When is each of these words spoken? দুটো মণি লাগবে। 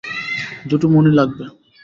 দুটো 0.65 0.85
মণি 0.93 1.11
লাগবে। 1.11 1.45